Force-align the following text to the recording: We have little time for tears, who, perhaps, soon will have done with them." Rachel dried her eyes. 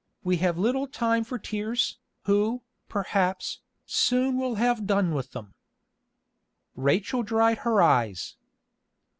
We 0.23 0.37
have 0.37 0.57
little 0.57 0.87
time 0.87 1.23
for 1.23 1.37
tears, 1.37 1.99
who, 2.23 2.63
perhaps, 2.89 3.59
soon 3.85 4.39
will 4.39 4.55
have 4.55 4.87
done 4.87 5.13
with 5.13 5.33
them." 5.33 5.53
Rachel 6.73 7.21
dried 7.21 7.59
her 7.59 7.83
eyes. 7.83 8.35